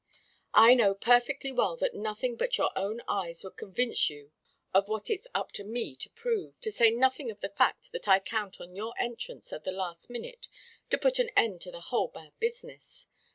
[0.55, 4.31] "I know perfectly well that nothing but your own eyes would convince you
[4.73, 8.07] of what it's up to me to prove to say nothing of the fact that
[8.07, 10.47] I count on your entrance at the last minute
[10.89, 13.09] to put an end to the whole bad business.